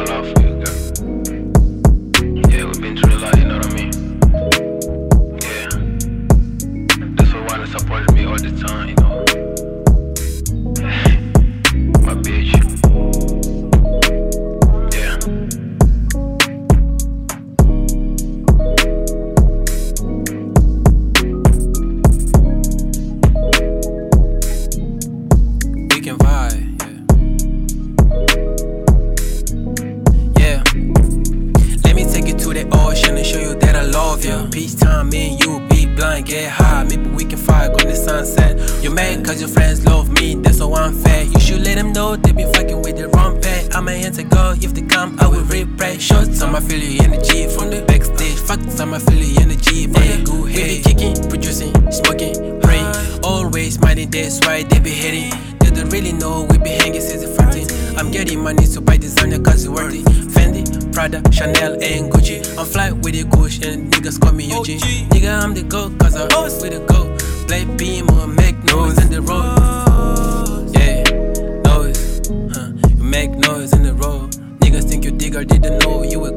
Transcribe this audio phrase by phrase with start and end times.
[0.00, 0.59] my love you.
[34.24, 34.50] love you.
[34.50, 36.84] Peacetime, me and you be blind, get high.
[36.84, 38.58] Maybe we can fight, go to sunset.
[38.82, 41.24] You're mad cause your friends love me, that's so unfair.
[41.24, 43.68] You should let them know they be fucking with the wrong pair.
[43.72, 46.00] I'm an anti-girl, if they come, I will replay.
[46.00, 48.38] Shots, I'ma feel your energy from the backstage.
[48.38, 50.68] Facts, I'ma feel your energy from the good head.
[50.68, 52.86] Baby kicking, producing, smoking, praying.
[53.22, 55.30] Always minding, that's why they be hating.
[55.58, 57.98] They don't really know we be hanging since the 14.
[57.98, 60.04] I'm getting money, to buy designer cause it's worth it.
[60.30, 62.40] Fendi, Prada, Chanel, and Gucci.
[62.58, 64.66] I'm fly with the Gucci and niggas call me UG.
[65.10, 66.28] Nigga, I'm the GOAT cause I'm
[66.62, 67.18] with the GOAT.
[67.46, 70.70] Play beam or make noise in the road.
[70.76, 71.02] Yeah,
[71.70, 72.20] noise.
[72.54, 72.72] Huh.
[72.88, 74.30] You make noise in the road.
[74.60, 76.36] Niggas think you digger, didn't know you were